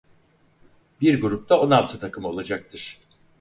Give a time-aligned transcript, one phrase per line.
[1.01, 2.97] Bir grupta on altı takım olacaktır.